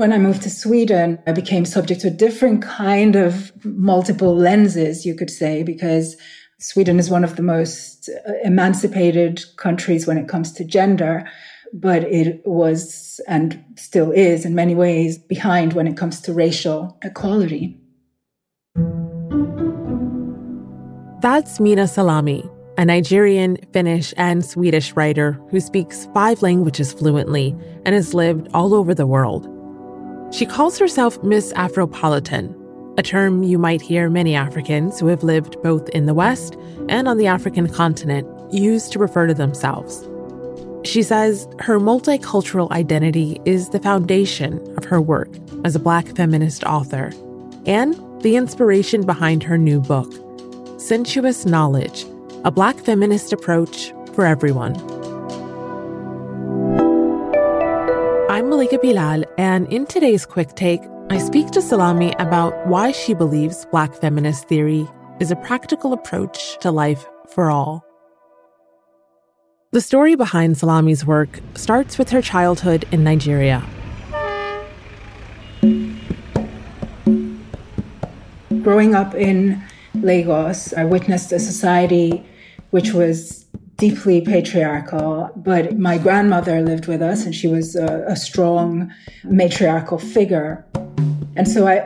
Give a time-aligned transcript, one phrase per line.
[0.00, 5.04] When I moved to Sweden, I became subject to a different kind of multiple lenses,
[5.04, 6.16] you could say, because
[6.58, 11.28] Sweden is one of the most uh, emancipated countries when it comes to gender,
[11.74, 16.98] but it was and still is in many ways behind when it comes to racial
[17.04, 17.78] equality.
[21.20, 22.48] That's Minna Salami,
[22.78, 27.54] a Nigerian, Finnish, and Swedish writer who speaks five languages fluently
[27.84, 29.59] and has lived all over the world.
[30.32, 32.54] She calls herself Miss Afropolitan,
[32.96, 36.56] a term you might hear many Africans who have lived both in the West
[36.88, 40.08] and on the African continent use to refer to themselves.
[40.84, 45.28] She says her multicultural identity is the foundation of her work
[45.64, 47.12] as a Black feminist author
[47.66, 50.12] and the inspiration behind her new book,
[50.80, 52.06] Sensuous Knowledge
[52.44, 54.99] A Black Feminist Approach for Everyone.
[58.30, 60.80] I'm Malika Bilal, and in today's quick take,
[61.10, 64.86] I speak to Salami about why she believes Black feminist theory
[65.18, 67.84] is a practical approach to life for all.
[69.72, 73.66] The story behind Salami's work starts with her childhood in Nigeria.
[78.62, 79.60] Growing up in
[79.94, 82.24] Lagos, I witnessed a society
[82.70, 83.46] which was
[83.80, 88.92] deeply patriarchal, but my grandmother lived with us and she was a, a strong
[89.24, 90.64] matriarchal figure.
[91.34, 91.78] And so I,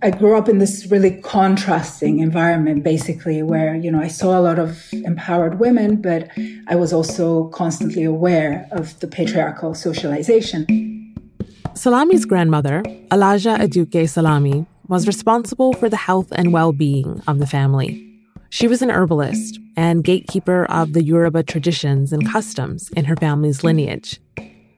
[0.00, 4.42] I grew up in this really contrasting environment, basically, where, you know, I saw a
[4.48, 6.28] lot of empowered women, but
[6.68, 10.66] I was also constantly aware of the patriarchal socialization.
[11.74, 17.46] Salami's grandmother, Alhaja Aduke Salami, was responsible for the health and well being of the
[17.46, 18.09] family.
[18.52, 23.62] She was an herbalist and gatekeeper of the Yoruba traditions and customs in her family's
[23.62, 24.20] lineage.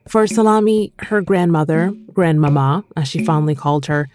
[0.06, 4.10] For Salami, her grandmother, Grandmama, as she fondly called her,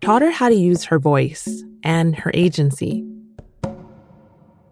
[0.00, 3.06] taught her how to use her voice and her agency.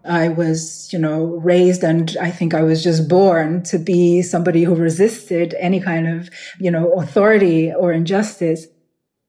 [0.03, 4.63] I was, you know, raised and I think I was just born to be somebody
[4.63, 8.65] who resisted any kind of, you know, authority or injustice.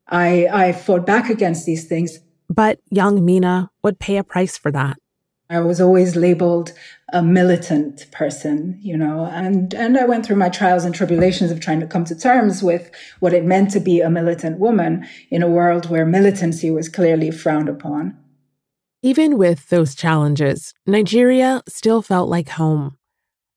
[0.08, 2.18] I, I fought back against these things.
[2.48, 4.96] But young Minna would pay a price for that.
[5.54, 6.72] I was always labeled
[7.12, 11.60] a militant person, you know, and, and I went through my trials and tribulations of
[11.60, 12.90] trying to come to terms with
[13.20, 17.30] what it meant to be a militant woman in a world where militancy was clearly
[17.30, 18.16] frowned upon.
[19.02, 22.96] Even with those challenges, Nigeria still felt like home.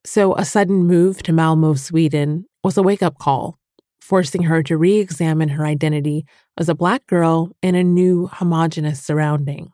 [0.06, 3.58] So a sudden move to Malmo, Sweden was a wake up call,
[4.02, 6.26] forcing her to re examine her identity
[6.58, 9.72] as a Black girl in a new homogenous surrounding.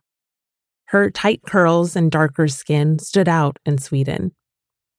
[0.91, 4.33] Her tight curls and darker skin stood out in Sweden.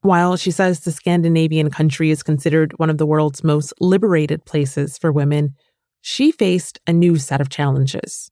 [0.01, 4.97] While she says the Scandinavian country is considered one of the world's most liberated places
[4.97, 5.55] for women,
[6.01, 8.31] she faced a new set of challenges.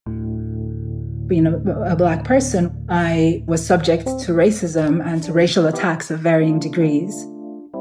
[1.26, 1.59] Being a,
[1.93, 7.15] a, black person, I was subject to racism and to racial attacks of varying degrees.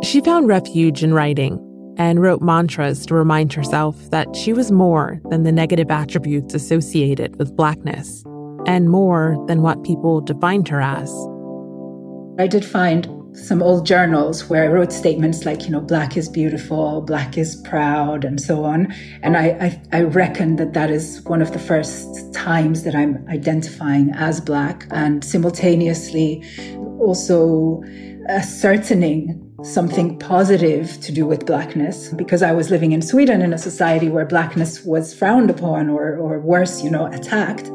[0.04, 1.58] She found refuge in writing
[1.98, 7.40] and wrote mantras to remind herself that she was more than the negative attributes associated
[7.40, 8.26] with blackness
[8.66, 11.12] and more than what people defined her as.
[12.40, 16.28] I did find some old journals where I wrote statements like, you know, black is
[16.28, 18.92] beautiful, black is proud, and so on.
[19.22, 19.48] And I,
[19.92, 24.42] I, I reckon that that is one of the first times that I'm identifying as
[24.42, 26.44] black and simultaneously
[27.00, 27.84] also
[28.28, 33.58] ascertaining something positive to do with blackness because I was living in Sweden in a
[33.58, 37.70] society where blackness was frowned upon or, or worse, you know, attacked.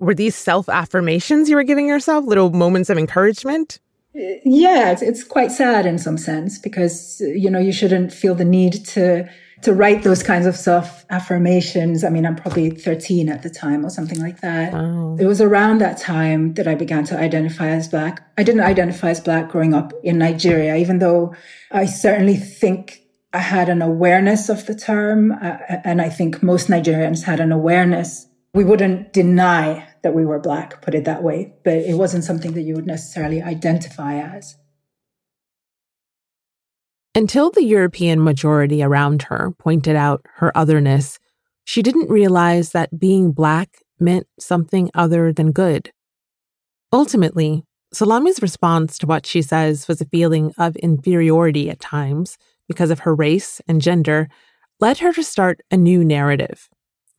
[0.00, 3.78] Were these self affirmations you were giving yourself, little moments of encouragement?
[4.12, 8.44] Yeah, it's, it's quite sad in some sense because, you know, you shouldn't feel the
[8.44, 9.28] need to
[9.62, 12.02] to write those kinds of self affirmations.
[12.02, 14.72] I mean, I'm probably 13 at the time or something like that.
[14.74, 15.16] Oh.
[15.18, 18.22] It was around that time that I began to identify as Black.
[18.38, 21.34] I didn't identify as Black growing up in Nigeria, even though
[21.70, 23.02] I certainly think
[23.32, 25.32] I had an awareness of the term.
[25.32, 28.26] Uh, and I think most Nigerians had an awareness.
[28.54, 32.52] We wouldn't deny that we were Black, put it that way, but it wasn't something
[32.54, 34.56] that you would necessarily identify as.
[37.14, 41.18] Until the European majority around her pointed out her otherness,
[41.64, 45.90] she didn't realize that being Black meant something other than good.
[46.92, 52.38] Ultimately, Salami's response to what she says was a feeling of inferiority at times
[52.68, 54.28] because of her race and gender
[54.78, 56.68] led her to start a new narrative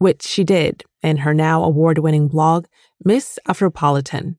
[0.01, 2.65] which she did in her now award winning blog,
[3.05, 4.35] Miss Afropolitan.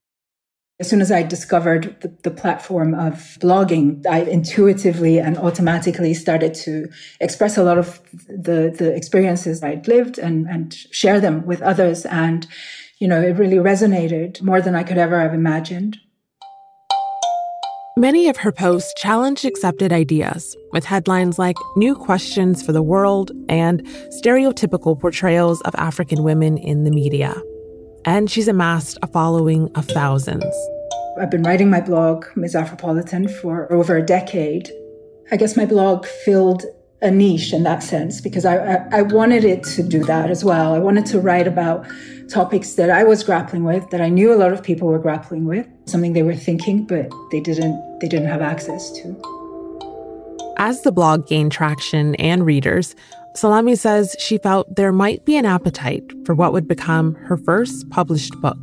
[0.81, 6.55] As soon as I discovered the, the, platform of blogging, I intuitively and automatically started
[6.67, 6.89] to
[7.21, 12.05] express a lot of the, the experiences I'd lived and, and share them with others.
[12.07, 12.49] And,
[12.99, 15.99] you know, it really resonated more than I could ever have imagined.
[17.97, 23.33] Many of her posts challenged accepted ideas with headlines like New Questions for the World
[23.49, 23.85] and
[24.23, 27.35] stereotypical portrayals of African women in the media
[28.05, 30.45] and she's amassed a following of thousands.
[31.21, 32.55] I've been writing my blog, Ms.
[32.55, 34.71] Afropolitan, for over a decade.
[35.31, 36.65] I guess my blog filled
[37.03, 40.45] a niche in that sense because I, I, I, wanted it to do that as
[40.45, 40.73] well.
[40.73, 41.85] I wanted to write about
[42.29, 45.45] topics that I was grappling with, that I knew a lot of people were grappling
[45.45, 49.21] with, something they were thinking, but they didn't they didn't have access to.
[50.59, 52.95] As the blog gained traction and readers,
[53.35, 57.89] Salami says she felt there might be an appetite for what would become her first
[57.91, 58.59] published book.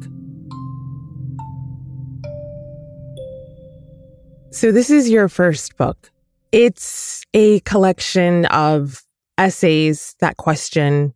[4.51, 6.09] So, this is your first book.
[6.51, 9.03] It's a collection of
[9.37, 11.13] essays that question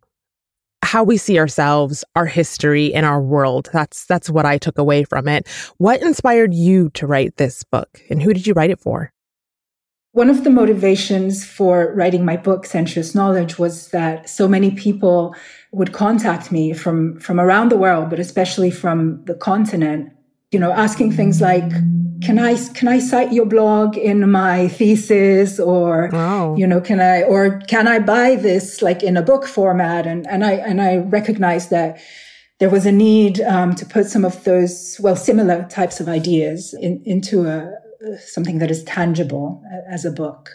[0.82, 3.70] how we see ourselves, our history, and our world.
[3.72, 5.48] That's that's what I took away from it.
[5.78, 9.10] What inspired you to write this book, and who did you write it for?
[10.12, 15.34] One of the motivations for writing my book, Sensuous Knowledge, was that so many people
[15.72, 20.12] would contact me from, from around the world, but especially from the continent,
[20.52, 21.68] you know, asking things like,
[22.24, 26.54] can I, can I cite your blog in my thesis or, wow.
[26.56, 30.06] you know, can I, or can I buy this like in a book format?
[30.06, 32.00] And, and I, and I recognized that
[32.60, 36.74] there was a need um, to put some of those, well, similar types of ideas
[36.80, 37.70] in, into a,
[38.18, 40.50] something that is tangible as a book.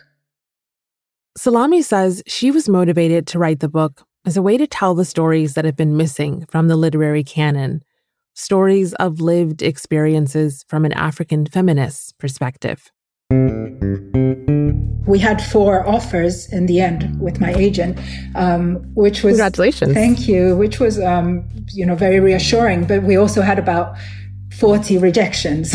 [1.38, 5.06] Salami says she was motivated to write the book as a way to tell the
[5.06, 7.84] stories that have been missing from the literary canon,
[8.40, 12.90] stories of lived experiences from an African feminist perspective.
[15.06, 18.00] We had four offers in the end with my agent,
[18.36, 19.94] um, which was congratulations.
[19.94, 22.86] Thank you, which was um, you know very reassuring.
[22.86, 23.98] But we also had about
[24.58, 25.72] 40 rejections.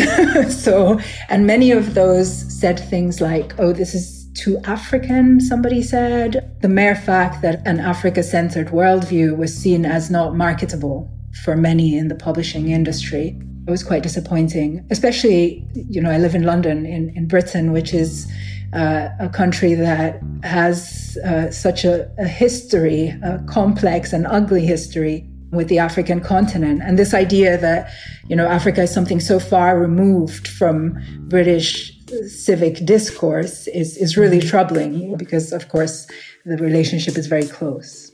[0.65, 6.57] so, and many of those said things like, oh, this is too African, somebody said.
[6.63, 11.97] The mere fact that an Africa centered worldview was seen as not marketable for many
[11.97, 13.39] in the publishing industry.
[13.67, 17.95] It was quite disappointing, especially, you know, I live in London, in, in Britain, which
[17.95, 18.31] is
[18.75, 25.27] uh, a country that has uh, such a, a history, a complex and ugly history
[25.51, 26.83] with the African continent.
[26.85, 27.91] And this idea that,
[28.29, 31.93] you know, Africa is something so far removed from British
[32.27, 36.07] civic discourse is, is really troubling because, of course,
[36.45, 38.13] the relationship is very close.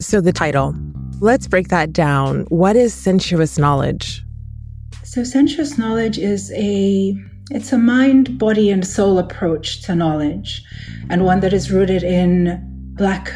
[0.00, 0.74] So, the title,
[1.22, 2.40] let's break that down.
[2.48, 4.24] What is sensuous knowledge?
[5.04, 7.16] So, sensuous knowledge is a
[7.50, 10.62] it's a mind, body, and soul approach to knowledge,
[11.08, 12.60] and one that is rooted in
[12.94, 13.32] Black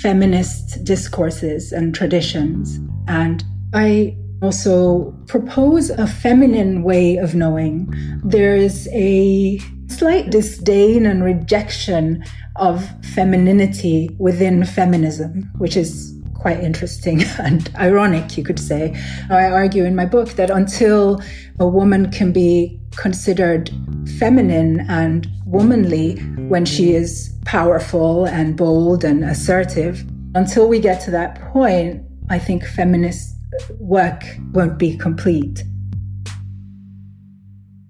[0.00, 2.80] feminist discourses and traditions.
[3.08, 7.92] And I also propose a feminine way of knowing.
[8.24, 12.24] There is a slight disdain and rejection
[12.56, 19.00] of femininity within feminism, which is quite interesting and ironic, you could say.
[19.30, 21.22] I argue in my book that until
[21.58, 23.70] a woman can be considered
[24.18, 26.16] feminine and womanly
[26.48, 30.04] when she is powerful and bold and assertive.
[30.34, 33.36] Until we get to that point, I think feminist
[33.78, 35.62] work won't be complete.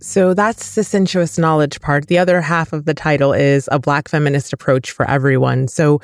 [0.01, 2.09] So that's the sensuous knowledge part.
[2.09, 5.69] The other half of the title is a Black feminist approach for everyone.
[5.69, 6.01] So,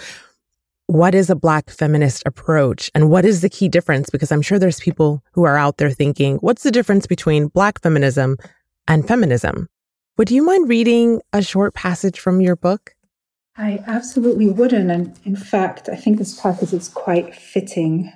[0.88, 4.09] what is a Black feminist approach and what is the key difference?
[4.09, 7.83] Because I'm sure there's people who are out there thinking, what's the difference between Black
[7.83, 8.38] feminism
[8.88, 9.68] and feminism?
[10.16, 12.95] Would you mind reading a short passage from your book?
[13.54, 14.90] I absolutely wouldn't.
[14.90, 18.11] And in fact, I think this passage is quite fitting.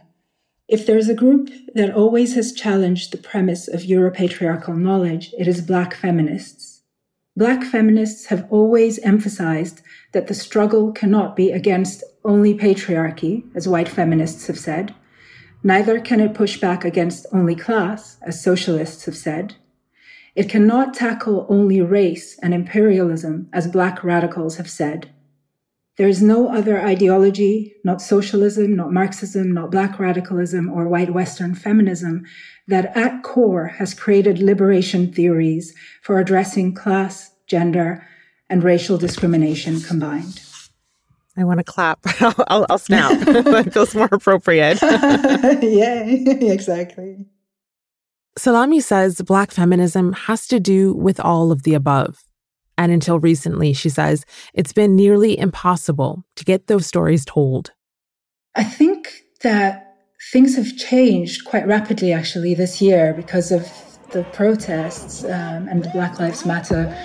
[0.66, 5.60] If there's a group that always has challenged the premise of Europatriarchal knowledge, it is
[5.60, 6.80] Black feminists.
[7.36, 13.88] Black feminists have always emphasized that the struggle cannot be against only patriarchy, as white
[13.88, 14.94] feminists have said.
[15.62, 19.54] Neither can it push back against only class, as socialists have said.
[20.34, 25.10] It cannot tackle only race and imperialism, as Black radicals have said.
[25.98, 31.54] There is no other ideology, not socialism, not Marxism, not Black radicalism, or white Western
[31.54, 32.24] feminism,
[32.66, 38.06] that at core has created liberation theories for addressing class, gender,
[38.48, 40.40] and racial discrimination combined.
[41.36, 42.00] I want to clap.
[42.48, 43.18] I'll, I'll snap.
[43.20, 44.80] that feels more appropriate.
[44.82, 47.26] yeah, exactly.
[48.36, 52.24] Salami says Black feminism has to do with all of the above.
[52.78, 54.24] And until recently, she says,
[54.54, 57.72] it's been nearly impossible to get those stories told.
[58.54, 59.96] I think that
[60.32, 63.70] things have changed quite rapidly, actually, this year because of
[64.12, 66.96] the protests um, and the Black Lives Matter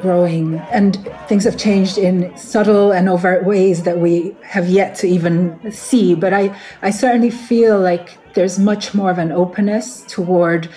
[0.00, 0.58] growing.
[0.70, 0.96] And
[1.28, 6.14] things have changed in subtle and overt ways that we have yet to even see.
[6.14, 10.68] But I, I certainly feel like there's much more of an openness toward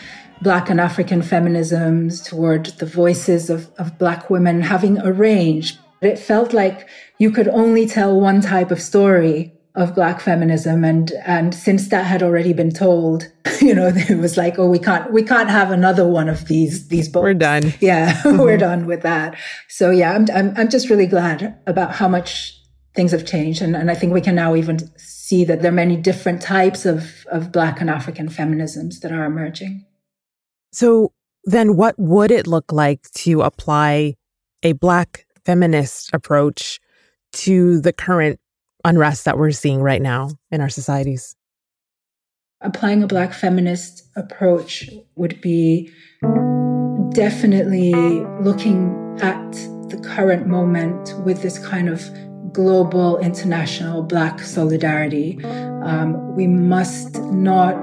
[0.42, 5.78] Black and African feminisms, toward the voices of, of Black women having a range.
[6.02, 11.12] It felt like you could only tell one type of story of black feminism and
[11.24, 13.32] and since that had already been told
[13.62, 16.88] you know it was like oh we can't we can't have another one of these
[16.90, 17.74] these books we're done.
[17.80, 18.40] Yeah mm-hmm.
[18.40, 19.38] we're done with that.
[19.70, 22.60] So yeah I'm, I'm i'm just really glad about how much
[22.96, 25.76] things have changed and, and i think we can now even see that there are
[25.76, 29.86] many different types of of black and african feminisms that are emerging.
[30.72, 34.16] So then what would it look like to apply
[34.64, 36.80] a black feminist approach
[37.32, 38.40] to the current
[38.88, 41.36] unrest that we're seeing right now in our societies?
[42.62, 45.92] Applying a Black feminist approach would be
[47.14, 47.94] definitely
[48.42, 49.52] looking at
[49.90, 52.02] the current moment with this kind of
[52.54, 55.44] global international Black solidarity.
[55.84, 57.76] Um, we must not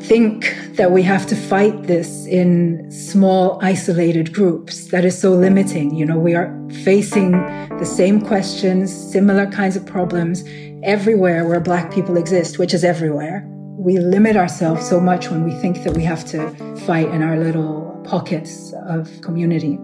[0.00, 4.86] think that we have to fight this in small, isolated groups.
[4.86, 5.94] That is so limiting.
[5.94, 6.48] You know, we are
[6.84, 7.32] facing
[7.78, 10.44] the same questions, similar kinds of problems
[10.82, 13.46] everywhere where Black people exist, which is everywhere.
[13.78, 16.50] We limit ourselves so much when we think that we have to
[16.86, 19.78] fight in our little pockets of community.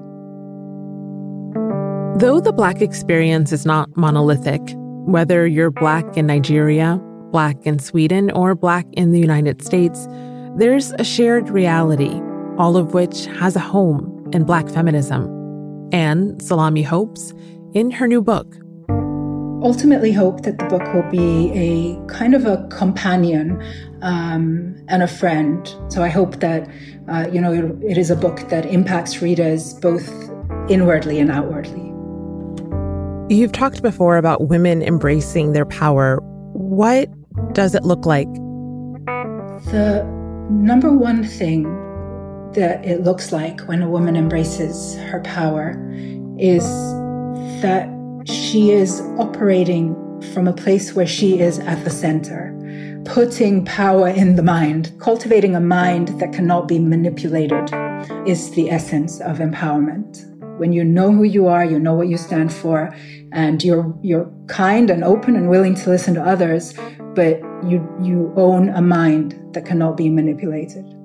[2.18, 4.60] Though the Black experience is not monolithic,
[5.06, 10.08] whether you're Black in Nigeria, Black in Sweden, or Black in the United States,
[10.56, 12.20] there's a shared reality,
[12.56, 15.37] all of which has a home in Black feminism.
[15.92, 17.32] And Salami hopes
[17.74, 18.56] in her new book.
[19.62, 23.60] Ultimately, hope that the book will be a kind of a companion
[24.02, 25.74] um, and a friend.
[25.88, 26.70] So I hope that
[27.08, 30.08] uh, you know it, it is a book that impacts readers both
[30.68, 31.86] inwardly and outwardly.
[33.34, 36.20] You've talked before about women embracing their power.
[36.52, 37.10] What
[37.52, 38.32] does it look like?
[39.70, 40.04] The
[40.50, 41.64] number one thing
[42.54, 45.74] that it looks like when a woman embraces her power
[46.38, 46.64] is
[47.62, 47.88] that
[48.24, 49.94] she is operating
[50.32, 52.54] from a place where she is at the center,
[53.04, 57.70] putting power in the mind, cultivating a mind that cannot be manipulated
[58.26, 60.24] is the essence of empowerment.
[60.58, 62.94] When you know who you are, you know what you stand for,
[63.32, 66.74] and you're you're kind and open and willing to listen to others,
[67.14, 70.97] but you you own a mind that cannot be manipulated.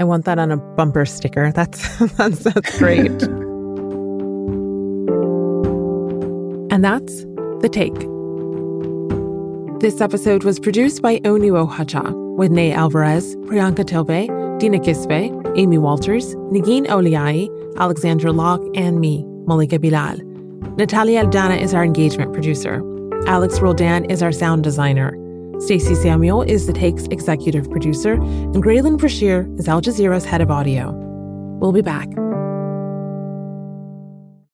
[0.00, 1.52] I want that on a bumper sticker.
[1.52, 3.10] That's that's, that's great.
[6.70, 7.24] and that's
[7.60, 7.98] the take.
[9.80, 14.28] This episode was produced by Onuo Hacha with Ney Alvarez, Priyanka Tilve,
[14.58, 20.18] Dina Kesbeh, Amy Walters, Negin Owliaei, Alexandra Locke, and me, Malika Bilal.
[20.76, 22.82] Natalia Aldana is our engagement producer.
[23.26, 25.16] Alex Roldan is our sound designer.
[25.60, 30.52] Stacey Samuel is The Take's executive producer, and Graelyn Brashear is Al Jazeera's head of
[30.52, 30.92] audio.
[31.60, 32.08] We'll be back.